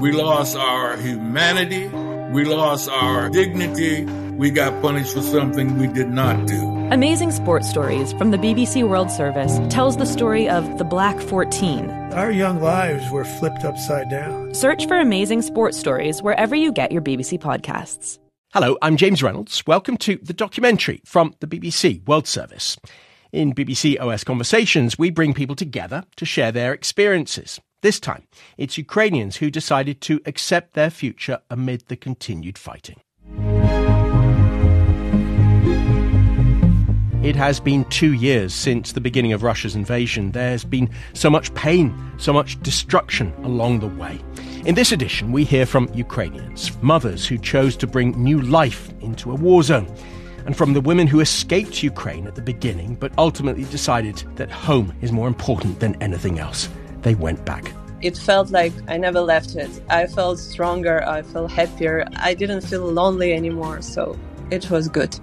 [0.00, 1.88] We lost our humanity.
[2.32, 4.04] We lost our dignity.
[4.04, 6.58] We got punished for something we did not do.
[6.90, 11.90] Amazing Sports Stories from the BBC World Service tells the story of the Black 14.
[12.14, 14.54] Our young lives were flipped upside down.
[14.54, 18.18] Search for Amazing Sports Stories wherever you get your BBC podcasts.
[18.54, 19.66] Hello, I'm James Reynolds.
[19.66, 22.78] Welcome to the documentary from the BBC World Service.
[23.32, 27.60] In BBC OS Conversations, we bring people together to share their experiences.
[27.82, 28.24] This time,
[28.58, 33.00] it's Ukrainians who decided to accept their future amid the continued fighting.
[37.22, 40.32] It has been two years since the beginning of Russia's invasion.
[40.32, 44.20] There's been so much pain, so much destruction along the way.
[44.66, 49.30] In this edition, we hear from Ukrainians, mothers who chose to bring new life into
[49.30, 49.90] a war zone,
[50.44, 54.92] and from the women who escaped Ukraine at the beginning but ultimately decided that home
[55.00, 56.68] is more important than anything else.
[57.02, 57.72] They went back.
[58.02, 59.70] It felt like I never left it.
[59.90, 64.18] I felt stronger, I felt happier, I didn't feel lonely anymore, so
[64.50, 65.18] it was good.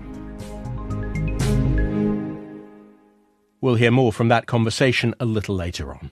[3.60, 6.12] We'll hear more from that conversation a little later on.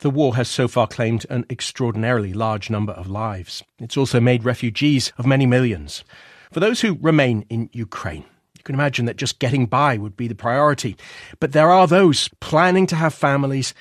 [0.00, 3.64] The war has so far claimed an extraordinarily large number of lives.
[3.78, 6.04] It's also made refugees of many millions.
[6.52, 8.24] For those who remain in Ukraine,
[8.56, 10.96] you can imagine that just getting by would be the priority.
[11.40, 13.72] But there are those planning to have families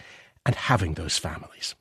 [0.45, 1.75] and having those families.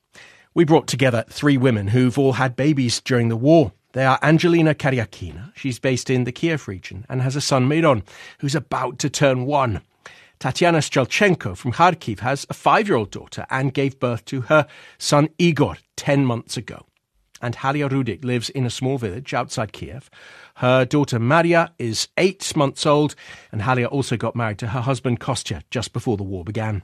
[0.53, 3.73] We brought together three women who've all had babies during the war.
[3.91, 5.51] They are Angelina Karyakina.
[5.55, 8.03] She's based in the Kiev region and has a son, Miron,
[8.39, 9.81] who's about to turn one.
[10.39, 14.67] Tatiana Strelchenko from Kharkiv has a five year old daughter and gave birth to her
[14.97, 16.85] son Igor 10 months ago.
[17.41, 20.09] And Halia Rudik lives in a small village outside Kiev.
[20.55, 23.15] Her daughter Maria is eight months old,
[23.51, 26.81] and Halia also got married to her husband Kostya just before the war began.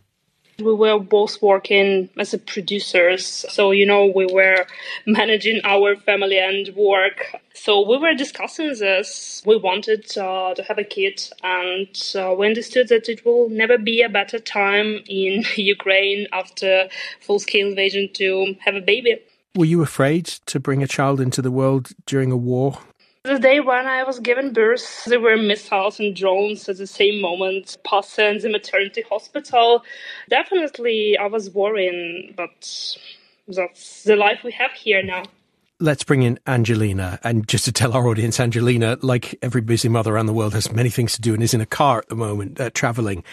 [0.62, 4.66] We were both working as producers, so you know we were
[5.06, 7.36] managing our family and work.
[7.54, 9.44] So we were discussing this.
[9.46, 13.78] We wanted uh, to have a kid, and uh, we understood that it will never
[13.78, 19.18] be a better time in Ukraine after full-scale invasion to have a baby.
[19.56, 22.80] Were you afraid to bring a child into the world during a war?
[23.24, 27.22] The day when I was given birth, there were missiles and drones at the same
[27.22, 29.84] moment passing the maternity hospital.
[30.28, 32.98] Definitely, I was worrying, but
[33.48, 35.26] that's the life we have here now.
[35.80, 37.20] Let's bring in Angelina.
[37.24, 40.72] And just to tell our audience, Angelina, like every busy mother around the world, has
[40.72, 43.24] many things to do and is in a car at the moment, uh, traveling.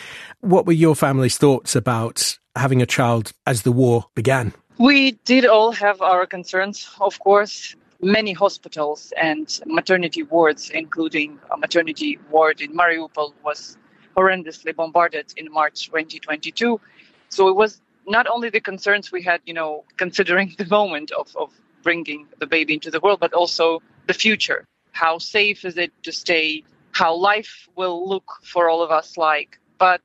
[0.41, 4.53] What were your family's thoughts about having a child as the war began?
[4.77, 11.57] We did all have our concerns, of course many hospitals and maternity wards, including a
[11.57, 13.77] maternity ward in Mariupol, was
[14.17, 16.81] horrendously bombarded in March 2022.
[17.29, 21.35] So it was not only the concerns we had, you know, considering the moment of,
[21.37, 24.65] of bringing the baby into the world, but also the future.
[24.93, 26.65] How safe is it to stay?
[26.93, 29.59] How life will look for all of us like?
[29.79, 30.03] But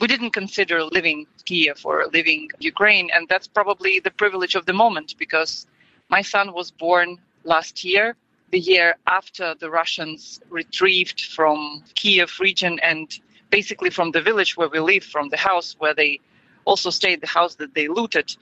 [0.00, 4.72] we didn't consider living Kiev or living Ukraine, and that's probably the privilege of the
[4.72, 5.66] moment because
[6.08, 8.16] my son was born last year,
[8.50, 13.08] the year after the Russians retrieved from Kiev region and
[13.50, 16.20] basically from the village where we live, from the house where they
[16.64, 18.36] also stayed, the house that they looted.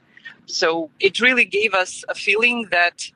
[0.47, 3.11] So it really gave us a feeling that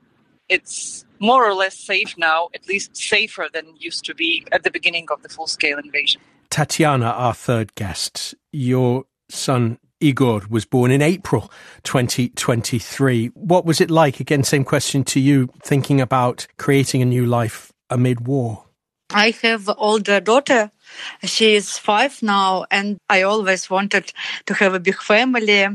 [0.49, 4.71] it's more or less safe now, at least safer than used to be at the
[4.71, 6.21] beginning of the full scale invasion.
[6.51, 11.51] Tatiana, our third guest, your son Igor was born in April
[11.85, 13.29] 2023.
[13.29, 14.21] What was it like?
[14.21, 18.65] Again, same question to you, thinking about creating a new life amid war.
[19.11, 20.71] I have older daughter.
[21.23, 24.13] She is five now, and I always wanted
[24.47, 25.69] to have a big family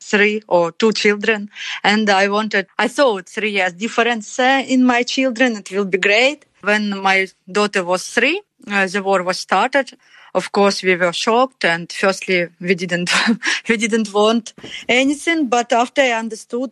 [0.00, 1.50] three or two children
[1.82, 5.98] and i wanted i thought three years difference uh, in my children it will be
[5.98, 9.90] great when my daughter was three uh, the war was started
[10.38, 13.10] of course we were shocked and firstly we didn't
[13.68, 14.44] we didn't want
[14.88, 16.70] anything but after i understood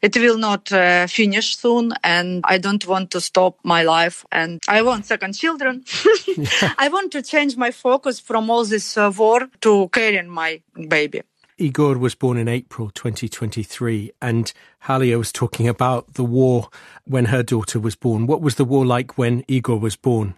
[0.00, 4.60] it will not uh, finish soon and i don't want to stop my life and
[4.68, 5.84] i want second children
[6.84, 10.50] i want to change my focus from all this uh, war to carrying my
[10.88, 11.20] baby
[11.58, 14.52] Igor was born in April 2023, and
[14.86, 16.70] Halia was talking about the war
[17.04, 18.26] when her daughter was born.
[18.26, 20.34] What was the war like when Igor was born?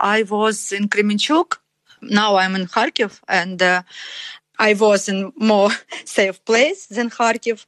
[0.00, 1.58] I was in Kremenchuk
[2.10, 3.82] now I'm in Kharkiv and uh,
[4.58, 5.70] I was in more
[6.04, 7.66] safe place than Kharkiv.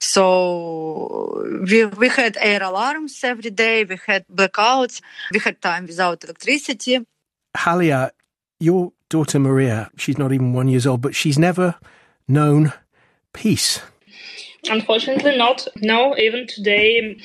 [0.00, 3.84] So we, we had air alarms every day.
[3.84, 5.00] We had blackouts.
[5.32, 7.04] We had time without electricity.
[7.56, 8.10] Halia,
[8.60, 11.74] your daughter Maria, she's not even one years old, but she's never
[12.26, 12.72] known
[13.32, 13.80] peace.
[14.70, 15.66] Unfortunately, not.
[15.76, 17.16] No, even today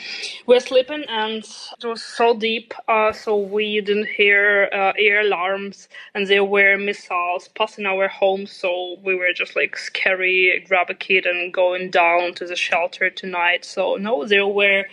[0.45, 5.89] we're sleeping and it was so deep, uh, so we didn't hear uh, air alarms
[6.13, 8.45] and there were missiles passing our home.
[8.45, 13.09] So we were just like scary, grab a kid and going down to the shelter
[13.09, 13.65] tonight.
[13.65, 14.85] So no, there were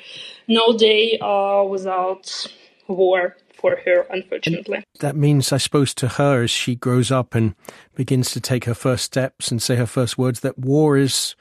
[0.48, 2.46] no day uh, without
[2.88, 4.82] war for her, unfortunately.
[5.00, 7.54] That means, I suppose, to her as she grows up and
[7.94, 11.36] begins to take her first steps and say her first words, that war is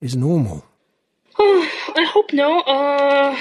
[0.00, 0.64] is normal?
[1.38, 2.60] I hope no.
[2.60, 3.36] Uh,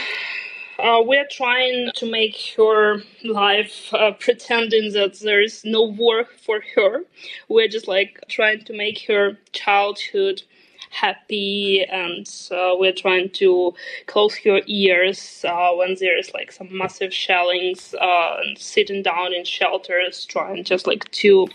[0.80, 6.62] uh, we're trying to make her life uh, pretending that there is no work for
[6.76, 7.02] her.
[7.50, 10.44] We're just like trying to make her childhood
[10.90, 13.74] happy and uh, we're trying to
[14.06, 19.44] close her ears uh, when there's like some massive shellings uh, and sitting down in
[19.44, 21.46] shelters trying just like to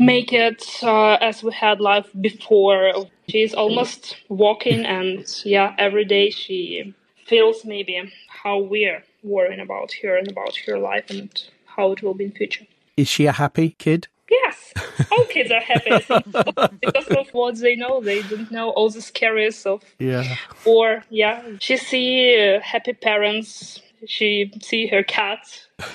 [0.00, 3.06] make it uh, as we had life before.
[3.28, 6.94] She's almost walking and yeah every day she
[7.26, 8.12] feels maybe
[8.42, 11.30] how we're worrying about her and about her life and
[11.66, 12.66] how it will be in future.
[12.96, 14.08] Is she a happy kid?
[14.28, 14.72] Yes.
[15.12, 15.90] All kids are happy
[16.80, 20.36] because of what they know they don't know all the scaries of yeah.
[20.64, 21.42] or yeah.
[21.60, 23.80] She see uh, happy parents.
[24.06, 25.40] She see her cat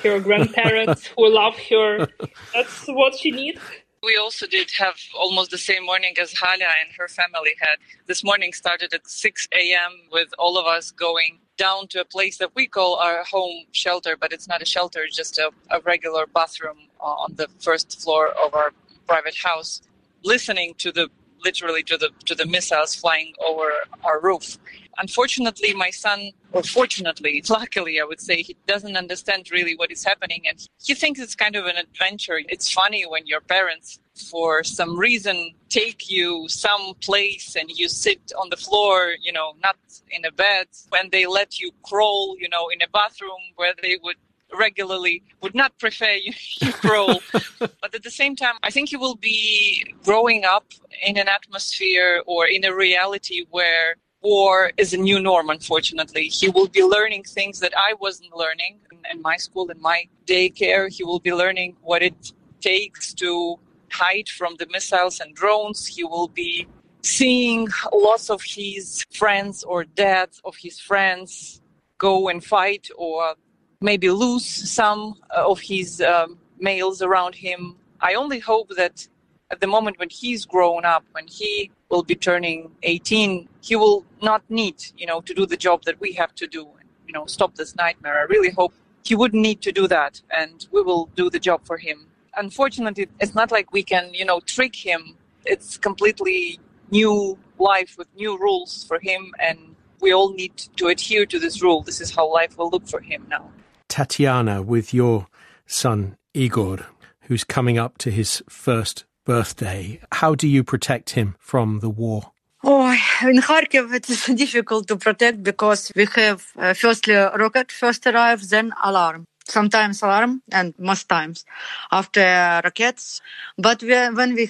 [0.04, 2.08] her grandparents who love her.
[2.54, 3.60] That's what she needs
[4.06, 7.78] we also did have almost the same morning as Halia and her family had.
[8.06, 9.92] This morning started at 6 a.m.
[10.12, 14.16] with all of us going down to a place that we call our home shelter,
[14.16, 18.00] but it's not a shelter, it's just a, a regular bathroom uh, on the first
[18.02, 18.72] floor of our
[19.08, 19.82] private house,
[20.24, 21.10] listening to the
[21.46, 23.68] literally to the to the missiles flying over
[24.04, 24.58] our roof.
[24.98, 30.04] Unfortunately, my son, or fortunately, luckily, I would say, he doesn't understand really what is
[30.04, 32.40] happening, and he thinks it's kind of an adventure.
[32.50, 34.00] It's funny when your parents,
[34.32, 35.38] for some reason,
[35.70, 39.76] take you some place and you sit on the floor, you know, not
[40.10, 43.98] in a bed, when they let you crawl, you know, in a bathroom where they
[44.02, 44.16] would
[44.56, 47.20] regularly would not prefer you, you grow.
[47.60, 50.66] but at the same time, I think you will be growing up
[51.06, 56.28] in an atmosphere or in a reality where war is a new norm, unfortunately.
[56.28, 58.80] He will be learning things that I wasn't learning
[59.12, 60.92] in my school, in my daycare.
[60.92, 63.60] He will be learning what it takes to
[63.92, 65.86] hide from the missiles and drones.
[65.86, 66.68] He will be
[67.04, 71.62] seeing lots of his friends or dads of his friends
[71.98, 73.36] go and fight or
[73.82, 77.76] maybe lose some uh, of his um, males around him.
[78.02, 79.08] I only hope that
[79.52, 84.06] at the moment when he's grown up, when he will be turning 18, he will
[84.22, 86.68] not need, you know, to do the job that we have to do,
[87.08, 88.20] you know, stop this nightmare.
[88.20, 88.74] I really hope
[89.04, 92.08] he wouldn't need to do that and we will do the job for him.
[92.38, 95.16] Unfortunately, it's not like we can, you know, trick him.
[95.46, 96.60] It's completely
[96.92, 101.62] new life with new rules for him and we all need to adhere to this
[101.62, 101.82] rule.
[101.82, 103.52] This is how life will look for him now.
[103.88, 105.28] Tatiana, with your
[105.66, 106.80] son Igor,
[107.22, 112.32] who's coming up to his first birthday, how do you protect him from the war?
[112.64, 112.92] Oh,
[113.22, 118.48] in Kharkiv it is difficult to protect because we have uh, firstly rocket first arrive,
[118.50, 119.26] then alarm.
[119.48, 121.46] Sometimes alarm and most times
[121.92, 123.22] after rockets.
[123.58, 124.50] But we, when we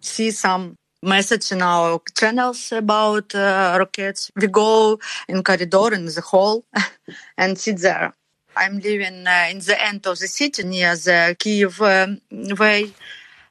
[0.00, 6.20] see some message in our channels about uh, rockets, we go in corridor in the
[6.20, 6.64] hall
[7.36, 8.14] and sit there.
[8.56, 12.20] I'm living uh, in the end of the city near the Kiev um,
[12.58, 12.92] way,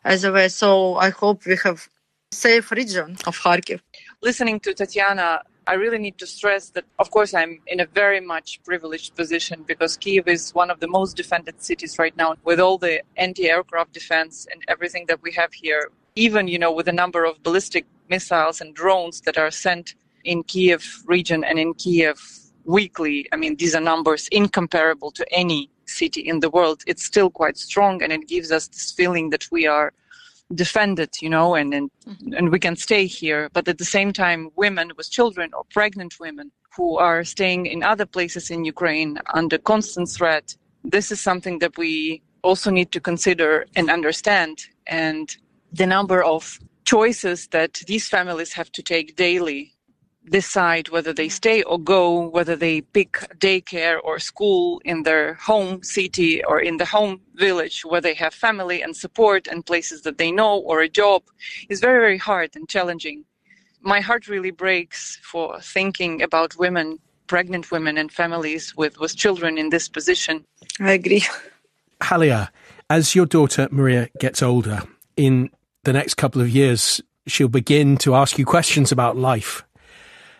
[0.04, 0.48] as a way.
[0.50, 1.88] So I hope we have
[2.32, 3.80] safe region of Kharkiv.
[4.22, 8.20] Listening to Tatiana, I really need to stress that, of course, I'm in a very
[8.20, 12.60] much privileged position because Kiev is one of the most defended cities right now with
[12.60, 15.92] all the anti-aircraft defense and everything that we have here.
[16.16, 20.44] Even, you know, with the number of ballistic missiles and drones that are sent in
[20.44, 22.18] Kiev region and in Kiev
[22.66, 26.84] weekly, I mean, these are numbers incomparable to any city in the world.
[26.88, 29.94] It's still quite strong and it gives us this feeling that we are
[30.54, 32.34] defended, you know, and, and, mm-hmm.
[32.34, 33.50] and we can stay here.
[33.54, 37.84] But at the same time, women with children or pregnant women who are staying in
[37.84, 43.00] other places in Ukraine under constant threat, this is something that we also need to
[43.00, 44.66] consider and understand.
[44.86, 45.36] And
[45.72, 49.75] the number of choices that these families have to take daily
[50.30, 55.84] decide whether they stay or go, whether they pick daycare or school in their home
[55.84, 60.18] city or in the home village where they have family and support and places that
[60.18, 61.24] they know or a job
[61.70, 63.24] is very, very hard and challenging.
[63.82, 69.58] My heart really breaks for thinking about women, pregnant women and families with, with children
[69.58, 70.44] in this position.
[70.80, 71.26] I agree.
[72.02, 72.50] Halia,
[72.90, 74.82] as your daughter Maria gets older,
[75.16, 75.50] in
[75.84, 79.64] the next couple of years, she'll begin to ask you questions about life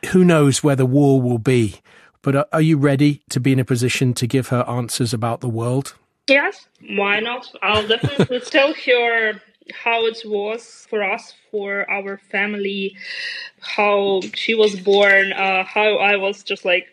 [0.06, 1.82] who knows where the war will be,
[2.22, 5.42] but are, are you ready to be in a position to give her answers about
[5.42, 5.96] the world?
[6.28, 7.48] Yes, why not?
[7.62, 9.42] I'll definitely tell her
[9.74, 12.96] how it was for us, for our family,
[13.60, 16.88] how she was born, uh, how I was just like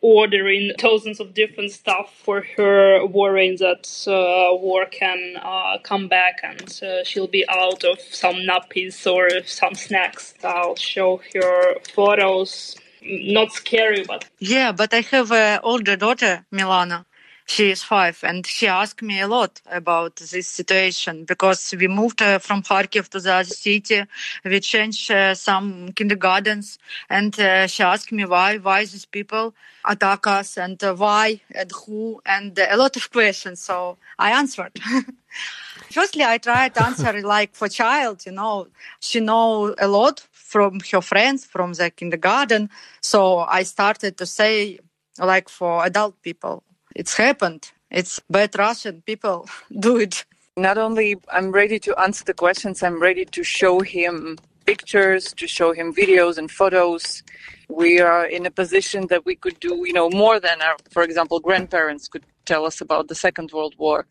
[0.00, 6.40] ordering thousands of different stuff for her, worrying that uh, war can uh, come back
[6.42, 10.34] and uh, she'll be out of some nappies or some snacks.
[10.44, 12.76] I'll show her photos.
[13.06, 14.72] Not scary, but yeah.
[14.72, 17.04] But I have an older daughter, Milana,
[17.46, 22.22] she is five and she asked me a lot about this situation because we moved
[22.22, 24.02] uh, from Kharkiv to the other city.
[24.44, 26.78] We changed uh, some kindergartens
[27.10, 31.70] and uh, she asked me why, why these people attack us and uh, why and
[31.70, 33.60] who and a lot of questions.
[33.60, 34.72] So I answered.
[35.90, 38.68] Firstly, I tried to answer like for child, you know,
[39.00, 42.70] she know a lot from her friends from the kindergarten.
[43.02, 44.78] So I started to say
[45.18, 47.72] like for adult people it's happened.
[47.90, 49.48] It's bad Russian people
[49.78, 50.24] do it.
[50.56, 55.46] Not only I'm ready to answer the questions, I'm ready to show him pictures, to
[55.46, 57.22] show him videos and photos.
[57.68, 61.02] We are in a position that we could do, you know, more than our, for
[61.02, 64.06] example, grandparents could tell us about the Second World War.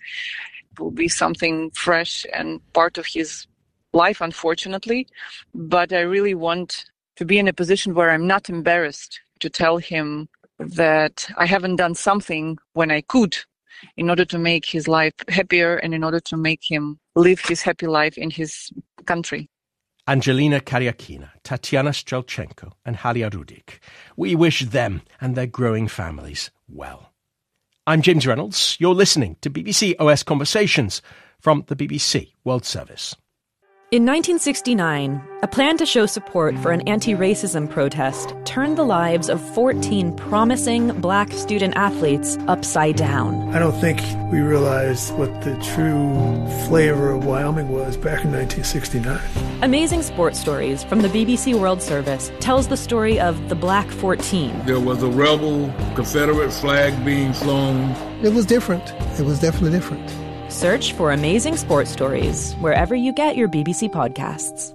[0.72, 3.48] It will be something fresh and part of his
[3.94, 5.08] life, unfortunately.
[5.56, 6.86] But I really want
[7.16, 10.28] to be in a position where I'm not embarrassed to tell him
[10.70, 13.38] that I haven't done something when I could
[13.98, 17.62] in order to make his life happier and in order to make him live his
[17.62, 18.72] happy life in his
[19.06, 19.50] country.
[20.08, 23.80] Angelina Karyakina, Tatiana Strelchenko, and Halia Rudik.
[24.18, 27.14] We wish them and their growing families well.
[27.88, 28.78] I'm James Reynolds.
[28.80, 31.02] You're listening to BBC OS Conversations
[31.40, 33.16] from the BBC World Service.
[33.92, 39.30] In 1969, a plan to show support for an anti racism protest turned the lives
[39.30, 43.54] of 14 promising black student athletes upside down.
[43.54, 49.20] I don't think we realized what the true flavor of Wyoming was back in 1969.
[49.62, 54.66] Amazing Sports Stories from the BBC World Service tells the story of the Black 14.
[54.66, 57.92] There was a rebel Confederate flag being flown.
[58.24, 58.90] It was different.
[59.20, 60.23] It was definitely different.
[60.54, 64.72] Search for Amazing Sports Stories wherever you get your BBC podcasts.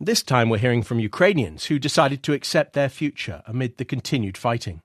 [0.00, 4.38] This time we're hearing from Ukrainians who decided to accept their future amid the continued
[4.38, 4.80] fighting.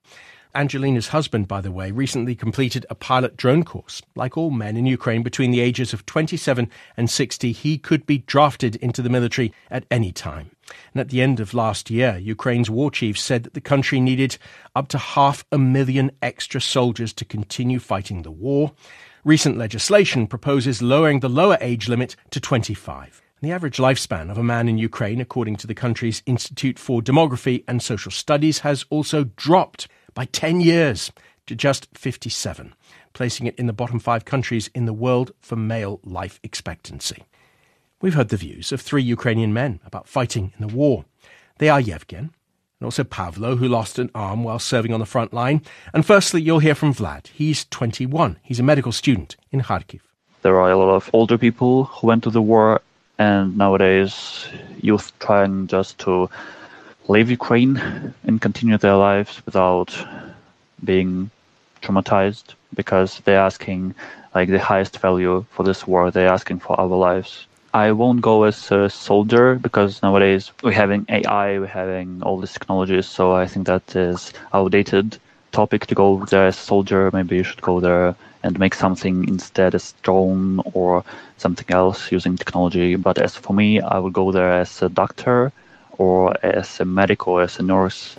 [0.54, 4.02] Angelina's husband, by the way, recently completed a pilot drone course.
[4.16, 8.18] Like all men in Ukraine between the ages of 27 and 60, he could be
[8.18, 10.52] drafted into the military at any time.
[10.94, 14.38] And at the end of last year, Ukraine's war chief said that the country needed
[14.76, 18.74] up to half a million extra soldiers to continue fighting the war.
[19.28, 23.22] Recent legislation proposes lowering the lower age limit to 25.
[23.42, 27.66] The average lifespan of a man in Ukraine, according to the country's Institute for Demography
[27.68, 31.12] and Social Studies, has also dropped by 10 years
[31.46, 32.74] to just 57,
[33.12, 37.26] placing it in the bottom five countries in the world for male life expectancy.
[38.00, 41.04] We've heard the views of three Ukrainian men about fighting in the war.
[41.58, 42.30] They are Yevgen,
[42.80, 45.62] and also Pavlo, who lost an arm while serving on the front line.
[45.94, 47.28] And firstly, you'll hear from Vlad.
[47.28, 48.38] He's 21.
[48.44, 50.02] He's a medical student in Kharkiv.
[50.44, 52.82] There are a lot of older people who went to the war,
[53.18, 54.48] and nowadays
[54.82, 56.30] youth trying just to
[57.08, 59.98] leave Ukraine and continue their lives without
[60.84, 61.32] being
[61.82, 63.96] traumatized because they're asking
[64.36, 66.12] like the highest value for this war.
[66.12, 67.48] They're asking for our lives.
[67.74, 72.54] I won't go as a soldier because nowadays we're having AI, we're having all these
[72.54, 73.06] technologies.
[73.06, 75.18] So I think that is outdated
[75.52, 77.10] topic to go there as a soldier.
[77.14, 81.04] Maybe you should go there and make something instead as drone or
[81.38, 82.96] something else using technology.
[82.96, 85.52] But as for me, I would go there as a doctor
[85.98, 88.16] or as a medic or as a nurse.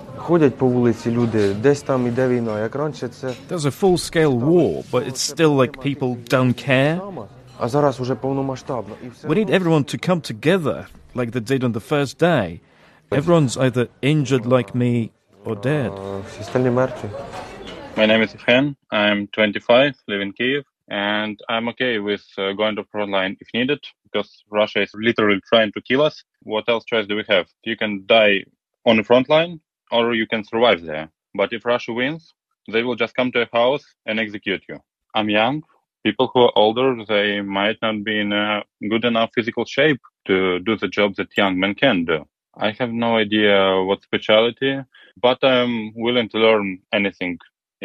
[3.48, 7.00] There's a full-scale war, but it's still like people don't care.
[9.24, 12.60] We need everyone to come together like they did on the first day.
[13.10, 15.10] Everyone's either injured like me
[15.44, 15.90] or dead.
[17.96, 18.76] My name is Chen.
[18.92, 23.48] I'm 25, live in Kiev, and I'm okay with uh, going to front line if
[23.52, 26.22] needed because Russia is literally trying to kill us.
[26.44, 27.48] What else choice do we have?
[27.64, 28.44] You can die
[28.86, 29.60] on the front line
[29.90, 31.10] or you can survive there.
[31.34, 32.32] But if Russia wins,
[32.70, 34.78] they will just come to your house and execute you.
[35.14, 35.62] I'm young,
[36.08, 38.62] people who are older, they might not be in a
[38.92, 42.18] good enough physical shape to do the job that young men can do.
[42.66, 43.54] I have no idea
[43.88, 44.72] what specialty,
[45.26, 45.74] but I'm
[46.06, 46.66] willing to learn
[46.98, 47.34] anything.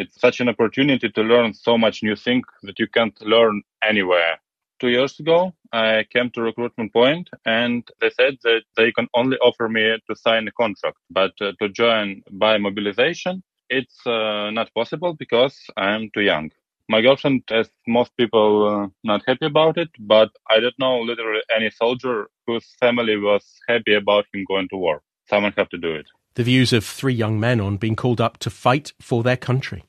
[0.00, 3.54] It's such an opportunity to learn so much new things that you can't learn
[3.92, 4.34] anywhere.
[4.80, 5.38] two years ago,
[5.72, 7.26] I came to recruitment point
[7.60, 11.52] and they said that they can only offer me to sign a contract, but uh,
[11.60, 13.34] to join by mobilization,
[13.78, 16.50] it's uh, not possible because I'm too young.
[16.88, 21.40] My girlfriend, as most people, uh, not happy about it, but I don't know literally
[21.54, 25.02] any soldier whose family was happy about him going to war.
[25.28, 26.06] Someone have to do it.
[26.34, 29.84] The views of three young men on being called up to fight for their country.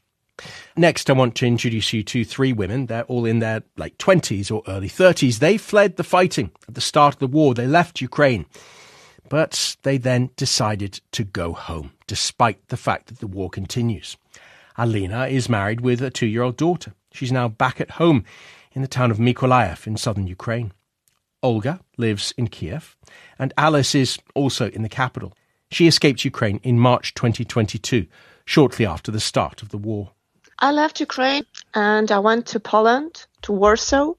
[0.77, 2.85] Next, I want to introduce you to three women.
[2.85, 5.39] They're all in their late 20s or early 30s.
[5.39, 7.53] They fled the fighting at the start of the war.
[7.53, 8.45] They left Ukraine.
[9.29, 14.17] But they then decided to go home, despite the fact that the war continues.
[14.77, 16.93] Alina is married with a two year old daughter.
[17.11, 18.25] She's now back at home
[18.73, 20.73] in the town of Mykolaiv in southern Ukraine.
[21.41, 22.97] Olga lives in Kiev,
[23.39, 25.33] and Alice is also in the capital.
[25.71, 28.07] She escaped Ukraine in March 2022,
[28.45, 30.11] shortly after the start of the war.
[30.59, 34.13] I left Ukraine and I went to Poland, to Warsaw,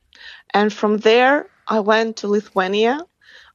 [0.55, 3.01] and from there I went to Lithuania.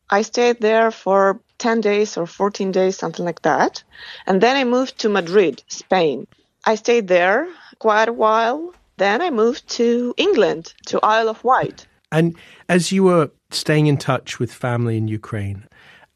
[0.09, 3.83] I stayed there for 10 days or 14 days, something like that.
[4.25, 6.27] And then I moved to Madrid, Spain.
[6.65, 7.47] I stayed there
[7.79, 8.73] quite a while.
[8.97, 11.87] Then I moved to England, to Isle of Wight.
[12.11, 12.35] And
[12.69, 15.65] as you were staying in touch with family in Ukraine,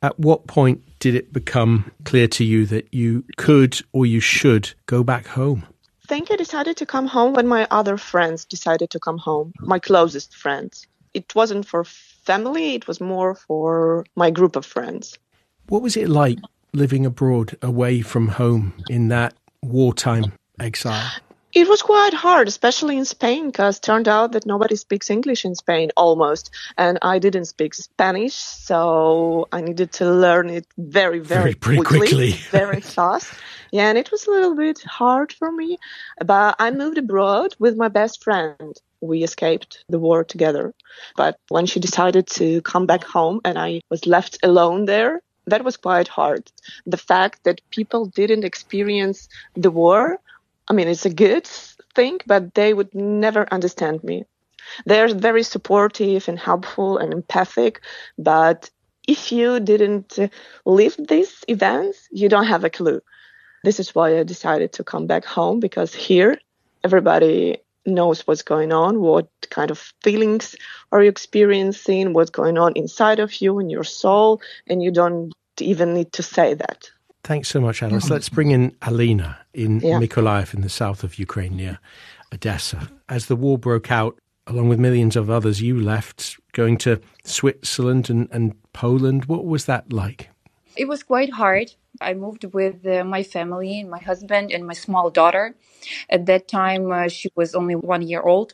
[0.01, 4.73] at what point did it become clear to you that you could or you should
[4.85, 5.65] go back home?
[6.03, 9.53] I think I decided to come home when my other friends decided to come home,
[9.59, 10.85] my closest friends.
[11.15, 15.17] It wasn't for family, it was more for my group of friends.
[15.67, 16.37] What was it like
[16.73, 19.33] living abroad away from home in that
[19.65, 21.11] wartime exile?
[21.55, 25.55] It was quite hard, especially in Spain, because turned out that nobody speaks English in
[25.55, 31.53] Spain almost, and I didn't speak Spanish, so I needed to learn it very, very,
[31.53, 32.31] very quickly, quickly.
[32.51, 33.33] very fast.
[33.71, 35.77] Yeah, and it was a little bit hard for me,
[36.25, 38.75] but I moved abroad with my best friend.
[38.99, 40.73] We escaped the war together,
[41.15, 45.63] but when she decided to come back home and I was left alone there, that
[45.63, 46.51] was quite hard.
[46.85, 50.19] The fact that people didn't experience the war,
[50.67, 51.47] I mean, it's a good
[51.95, 54.25] thing, but they would never understand me.
[54.85, 57.81] They're very supportive and helpful and empathic,
[58.17, 58.69] but
[59.07, 60.17] if you didn't
[60.65, 63.01] live these events, you don't have a clue.
[63.63, 66.39] This is why I decided to come back home because here
[66.83, 70.55] everybody knows what's going on, what kind of feelings
[70.91, 75.33] are you experiencing, what's going on inside of you in your soul, and you don't
[75.59, 76.89] even need to say that.
[77.23, 78.05] Thanks so much, Alice.
[78.05, 78.11] Mm.
[78.11, 79.99] Let's bring in Alina in Yeah.
[79.99, 81.79] Mykolaiv in the south of Ukraine near
[82.33, 82.89] Odessa.
[83.09, 88.09] As the war broke out, along with millions of others, you left going to Switzerland
[88.09, 89.25] and, and Poland.
[89.25, 90.29] What was that like?
[90.75, 91.71] It was quite hard.
[92.01, 95.55] I moved with uh, my family, my husband, and my small daughter.
[96.09, 98.53] At that time, uh, she was only one year old.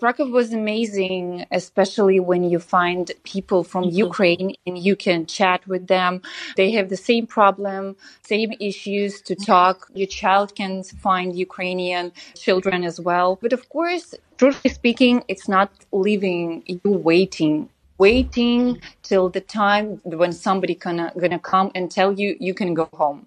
[0.00, 5.88] Krakow was amazing, especially when you find people from Ukraine and you can chat with
[5.88, 6.22] them.
[6.56, 9.90] They have the same problem, same issues to talk.
[9.94, 13.38] Your child can find Ukrainian children as well.
[13.42, 17.68] But of course, truthfully speaking, it's not leaving you waiting
[18.00, 22.88] waiting till the time when somebody gonna gonna come and tell you you can go
[22.94, 23.26] home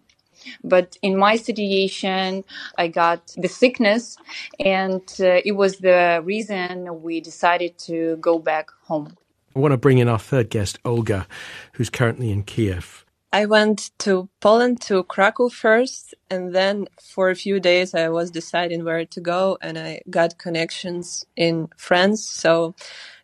[0.63, 2.43] but in my situation
[2.77, 4.17] i got the sickness
[4.59, 9.15] and uh, it was the reason we decided to go back home
[9.55, 11.27] I want to bring in our third guest, Olga,
[11.73, 13.02] who's currently in Kiev.
[13.33, 18.29] I went to Poland to Krakow first, and then for a few days I was
[18.29, 22.23] deciding where to go, and I got connections in France.
[22.23, 22.75] So,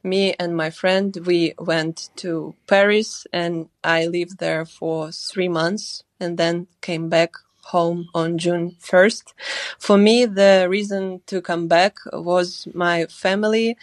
[0.03, 6.03] me and my friend we went to Paris, and I lived there for three months,
[6.19, 7.33] and then came back
[7.65, 9.33] home on June 1st.
[9.77, 13.77] For me, the reason to come back was my family.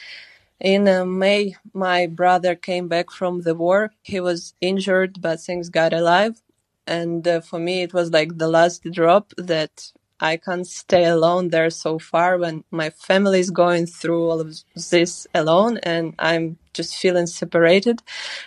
[0.60, 3.92] In uh, May, my brother came back from the war.
[4.02, 6.42] He was injured, but thanks God alive.
[6.86, 11.50] And uh, for me, it was like the last drop that I can't stay alone
[11.50, 14.56] there so far when my family is going through all of
[14.90, 18.02] this alone and I'm just feeling separated.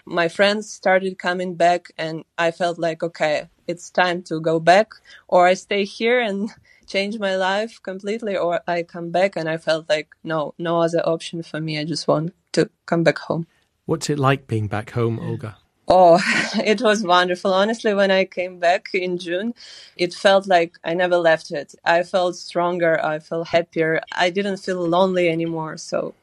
[0.06, 4.94] My friends started coming back and I felt like, okay, it's time to go back
[5.28, 6.50] or I stay here and
[6.88, 11.02] change my life completely or I come back and I felt like no, no other
[11.08, 11.80] option for me.
[11.80, 13.48] I just want to come back home.
[13.86, 15.58] What's it like being back home, Olga?
[15.88, 16.20] Oh,
[16.64, 17.52] it was wonderful.
[17.52, 19.56] Honestly, when I came back in June,
[19.98, 21.74] it felt like I never left it.
[21.84, 23.04] I felt stronger.
[23.04, 24.02] I felt happier.
[24.12, 25.78] I didn't feel lonely anymore.
[25.78, 26.14] So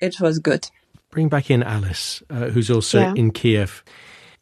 [0.00, 0.70] it was good.
[1.16, 3.14] Bring back in Alice, uh, who's also Yeah.
[3.16, 3.82] in Kiev.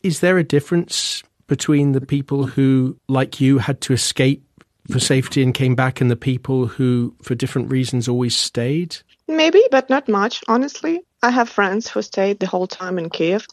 [0.02, 4.42] Is there a difference between the people who, like you, had to escape
[4.90, 8.96] for safety and came back and the people who, for different reasons, always stayed?
[9.28, 11.00] Maybe, but not much, honestly.
[11.22, 13.46] I have friends who stayed the whole time in Kiev.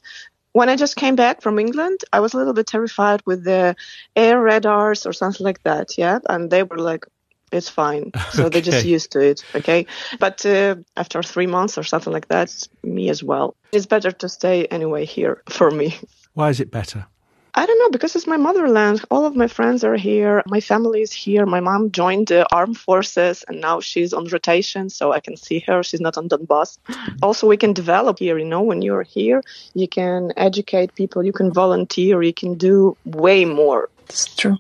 [0.54, 3.76] When I just came back from England, I was a little bit terrified with the
[4.16, 5.96] air radars or something like that.
[5.96, 6.18] Yeah.
[6.28, 7.06] And they were like,
[7.52, 8.12] it's fine.
[8.32, 9.44] So they're just used to it.
[9.56, 9.86] Okay.
[10.20, 12.50] But uh, after three months or something like that,
[12.84, 13.56] me as well.
[13.72, 15.96] It's better to stay anyway here for me.
[16.34, 17.08] Why is it better?
[17.54, 19.04] I don't know because it's my motherland.
[19.12, 20.42] All of my friends are here.
[20.48, 21.46] My family is here.
[21.46, 25.60] My mom joined the armed forces and now she's on rotation, so I can see
[25.68, 25.84] her.
[25.84, 26.78] She's not on Donbass.
[27.22, 28.38] Also, we can develop here.
[28.38, 32.96] You know, when you're here, you can educate people, you can volunteer, you can do
[33.06, 33.90] way more.
[34.08, 34.58] It's true.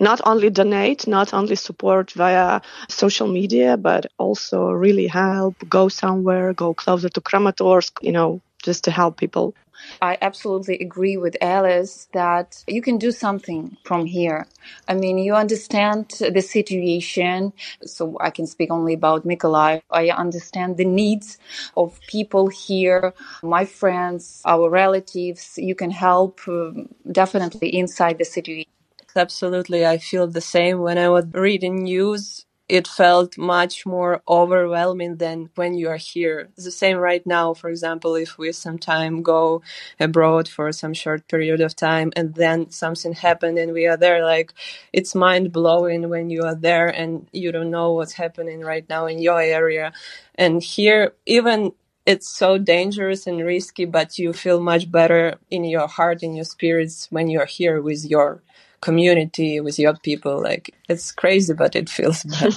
[0.00, 6.52] Not only donate, not only support via social media, but also really help, go somewhere,
[6.52, 9.54] go closer to Kramatorsk, you know, just to help people.
[10.02, 14.46] I absolutely agree with Alice that you can do something from here.
[14.88, 17.52] I mean, you understand the situation,
[17.84, 19.82] so I can speak only about Mykolaiv.
[19.90, 21.38] I understand the needs
[21.76, 25.58] of people here, my friends, our relatives.
[25.58, 28.70] You can help um, definitely inside the situation.
[29.16, 29.86] Absolutely.
[29.86, 32.44] I feel the same when I was reading news.
[32.68, 36.50] It felt much more overwhelming than when you are here.
[36.56, 37.54] The same right now.
[37.54, 39.62] For example, if we sometime go
[39.98, 44.22] abroad for some short period of time and then something happened and we are there,
[44.22, 44.52] like
[44.92, 49.06] it's mind blowing when you are there and you don't know what's happening right now
[49.06, 49.92] in your area.
[50.34, 51.72] And here, even
[52.04, 56.44] it's so dangerous and risky, but you feel much better in your heart, in your
[56.44, 58.42] spirits when you're here with your
[58.80, 60.42] community, with your people.
[60.42, 62.50] Like it's crazy, but it feels better.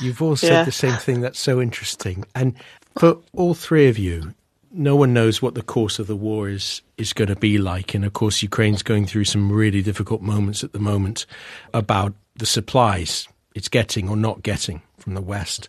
[0.00, 0.64] You've all said Yeah.
[0.64, 1.20] the same thing.
[1.20, 2.24] That's so interesting.
[2.34, 2.54] And
[2.98, 4.34] for all three of you,
[4.70, 7.94] no one knows what the course of the war is is going to be like.
[7.94, 11.26] And of course, Ukraine's going through some really difficult moments at the moment
[11.72, 15.68] about the supplies it's getting or not getting from the West.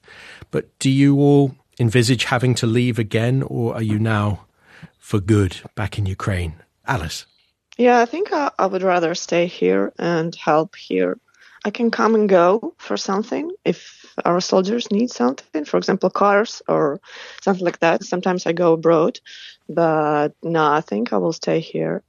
[0.52, 4.46] But do you all envisage having to leave again, or are you now
[5.00, 6.54] for good back in Ukraine?
[6.86, 7.26] Alice.
[7.80, 11.18] Yeah, I think I, I would rather stay here and help here.
[11.64, 16.62] I can come and go for something if our soldiers need something, for example, cars
[16.68, 17.00] or
[17.42, 18.04] something like that.
[18.04, 19.22] Sometimes I go abroad,
[19.70, 22.04] but no, I think I will stay here.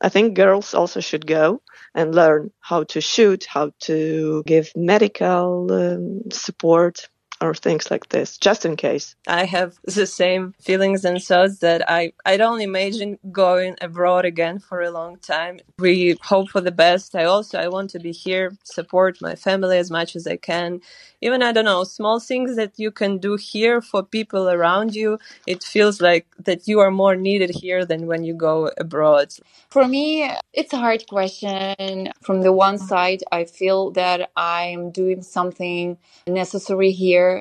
[0.00, 1.60] I think girls also should go
[1.94, 7.10] and learn how to shoot, how to give medical um, support
[7.42, 9.16] or things like this, just in case.
[9.26, 14.60] I have the same feelings and thoughts that I, I don't imagine going abroad again
[14.60, 15.58] for a long time.
[15.78, 17.14] We hope for the best.
[17.14, 20.80] I also, I want to be here, support my family as much as I can.
[21.20, 25.18] Even, I don't know, small things that you can do here for people around you.
[25.46, 29.32] It feels like that you are more needed here than when you go abroad.
[29.70, 32.12] For me, it's a hard question.
[32.22, 37.31] From the one side, I feel that I'm doing something necessary here.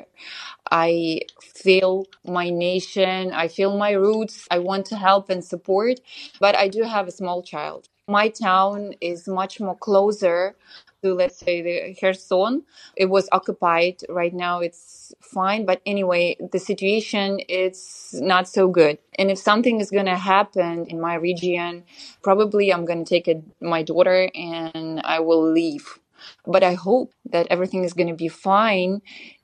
[0.71, 3.31] I feel my nation.
[3.33, 4.47] I feel my roots.
[4.51, 6.01] I want to help and support,
[6.41, 7.89] but I do have a small child.
[8.07, 10.55] My town is much more closer
[11.03, 12.63] to, let's say, the Kherson.
[12.97, 13.97] It was occupied.
[14.09, 15.65] Right now, it's fine.
[15.65, 18.99] But anyway, the situation it's not so good.
[19.19, 21.85] And if something is going to happen in my region,
[22.23, 25.99] probably I'm going to take it, my daughter and I will leave.
[26.45, 29.01] But I hope that everything is going to be fine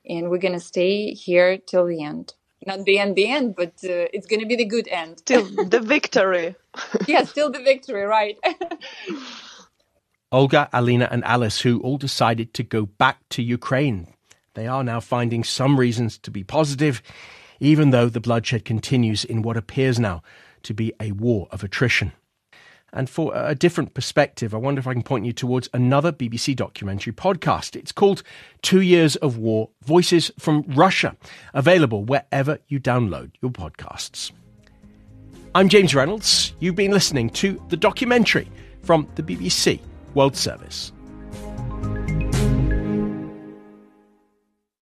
[0.08, 2.34] and we're going to stay here till the end.
[2.66, 5.24] Not the end, the end, but uh, it's going to be the good end.
[5.24, 6.56] Till the victory.
[7.06, 8.36] yeah, still the victory, right?
[10.32, 14.12] Olga, Alina, and Alice, who all decided to go back to Ukraine.
[14.54, 17.00] They are now finding some reasons to be positive,
[17.60, 20.22] even though the bloodshed continues in what appears now
[20.64, 22.12] to be a war of attrition.
[22.92, 26.56] And for a different perspective, I wonder if I can point you towards another BBC
[26.56, 27.76] documentary podcast.
[27.76, 28.22] It's called
[28.62, 31.16] Two Years of War Voices from Russia,
[31.52, 34.32] available wherever you download your podcasts.
[35.54, 36.54] I'm James Reynolds.
[36.60, 38.50] You've been listening to the documentary
[38.82, 39.80] from the BBC
[40.14, 40.92] World Service.